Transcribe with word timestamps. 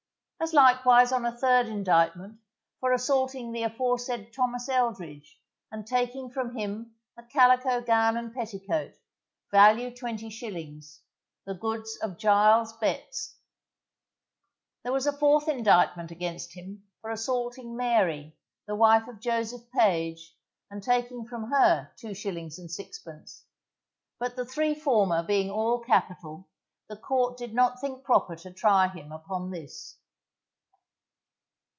As 0.43 0.53
likewise 0.53 1.11
on 1.11 1.23
a 1.23 1.37
third 1.37 1.67
indictment, 1.67 2.39
for 2.79 2.91
assaulting 2.93 3.51
the 3.51 3.61
aforesaid 3.61 4.33
Thomas 4.33 4.67
Eldridge, 4.67 5.39
and 5.71 5.85
taking 5.85 6.31
from 6.31 6.57
him 6.57 6.95
a 7.15 7.21
calico 7.21 7.79
gown 7.79 8.17
and 8.17 8.33
petticoat, 8.33 8.95
value 9.51 9.95
twenty 9.95 10.31
shillings, 10.31 11.03
the 11.45 11.53
goods 11.53 11.95
of 12.01 12.17
Giles 12.17 12.73
Betts. 12.73 13.35
There 14.81 14.91
was 14.91 15.05
a 15.05 15.13
fourth 15.13 15.47
indictment 15.47 16.09
against 16.09 16.55
him 16.55 16.87
for 17.01 17.11
assaulting 17.11 17.77
Mary, 17.77 18.35
the 18.65 18.75
wife 18.75 19.07
of 19.07 19.19
Joseph 19.19 19.69
Page, 19.69 20.35
and 20.71 20.81
taking 20.81 21.23
from 21.27 21.51
her 21.51 21.91
two 21.97 22.15
shillings 22.15 22.57
and 22.57 22.71
sixpence, 22.71 23.45
but 24.17 24.35
the 24.35 24.45
three 24.45 24.73
former 24.73 25.21
being 25.21 25.51
all 25.51 25.77
capital, 25.81 26.49
the 26.89 26.97
court 26.97 27.37
did 27.37 27.53
not 27.53 27.79
think 27.79 28.03
proper 28.03 28.35
to 28.37 28.51
try 28.51 28.87
him 28.87 29.11
upon 29.11 29.51
this. 29.51 29.97